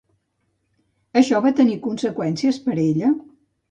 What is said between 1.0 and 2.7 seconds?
Això va tenir conseqüències